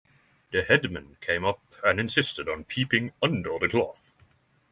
[0.51, 4.11] The headman came up and insisted on peeping under the cloth.